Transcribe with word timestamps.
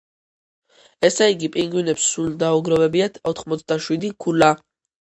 ესე 1.09 1.27
იგი, 1.35 1.51
პინგვინებს 1.57 2.09
სულ 2.15 2.35
დაუგროვებიათ 2.47 3.25
ოთხმოცდაშვიდი 3.35 4.15
ქულა. 4.27 4.53